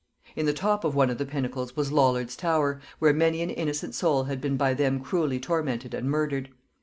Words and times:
In 0.35 0.47
the 0.47 0.51
top 0.53 0.83
of 0.83 0.95
one 0.95 1.11
of 1.11 1.19
the 1.19 1.27
pinnacles 1.27 1.75
was 1.75 1.91
Lollards' 1.91 2.35
Tower, 2.35 2.81
where 2.97 3.13
many 3.13 3.43
an 3.43 3.51
innocent 3.51 3.93
soul 3.93 4.23
had 4.23 4.41
been 4.41 4.57
by 4.57 4.73
them 4.73 4.99
cruelly 4.99 5.39
tormented 5.39 5.93
and 5.93 6.09
murdered. 6.09 6.49